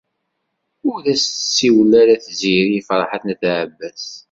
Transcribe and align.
Ur 0.91 0.99
as-tessiwel 1.13 1.91
ara 2.01 2.15
Tiziri 2.23 2.75
i 2.79 2.81
Ferḥat 2.87 3.23
n 3.25 3.33
At 3.33 3.43
Ɛebbas. 3.59 4.05